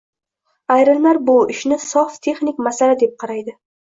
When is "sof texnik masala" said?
1.85-2.95